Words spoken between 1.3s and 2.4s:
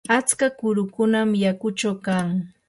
yakuchaw kan.